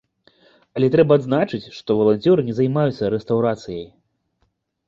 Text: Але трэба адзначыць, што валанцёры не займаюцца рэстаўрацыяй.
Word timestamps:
Але 0.77 0.87
трэба 0.95 1.13
адзначыць, 1.19 1.71
што 1.79 1.97
валанцёры 1.99 2.41
не 2.49 2.57
займаюцца 2.61 3.13
рэстаўрацыяй. 3.15 3.87